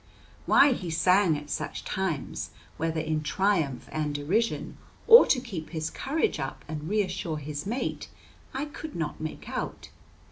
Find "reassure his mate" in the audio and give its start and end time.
6.89-8.09